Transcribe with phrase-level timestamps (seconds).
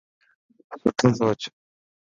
[0.81, 1.41] سٺو سوچ.